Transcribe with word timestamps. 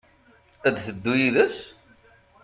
Ad 0.67 0.73
d-teddu 0.75 1.13
yid-s? 1.21 1.57